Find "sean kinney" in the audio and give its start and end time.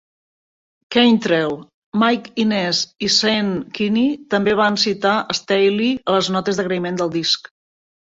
3.19-4.09